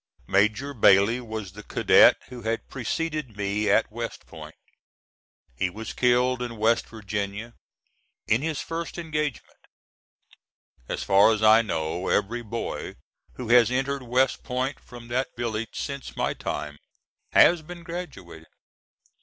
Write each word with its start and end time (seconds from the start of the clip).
Major 0.25 0.73
Bailey 0.73 1.21
was 1.21 1.51
the 1.51 1.61
cadet 1.61 2.17
who 2.29 2.41
had 2.41 2.67
preceded 2.69 3.37
me 3.37 3.69
at 3.69 3.91
West 3.91 4.25
Point. 4.25 4.55
He 5.55 5.69
was 5.69 5.93
killed 5.93 6.41
in 6.41 6.57
West 6.57 6.87
Virginia, 6.89 7.53
in 8.25 8.41
his 8.41 8.61
first 8.61 8.97
engagement. 8.97 9.59
As 10.89 11.03
far 11.03 11.31
as 11.31 11.43
I 11.43 11.61
know, 11.61 12.07
every 12.07 12.41
boy 12.41 12.95
who 13.33 13.49
has 13.49 13.69
entered 13.69 14.01
West 14.01 14.41
Point 14.43 14.79
from 14.79 15.07
that 15.09 15.37
village 15.37 15.75
since 15.79 16.17
my 16.17 16.33
time 16.33 16.79
has 17.33 17.61
been 17.61 17.83
graduated. 17.83 18.47